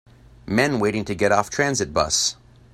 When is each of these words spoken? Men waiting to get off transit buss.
Men 0.47 0.79
waiting 0.79 1.05
to 1.05 1.13
get 1.13 1.31
off 1.31 1.51
transit 1.51 1.93
buss. 1.93 2.35